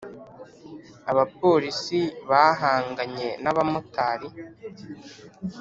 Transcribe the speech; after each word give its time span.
abapolisi 1.11 1.99
bahanganye 2.29 3.29
n'abamotari 3.43 4.27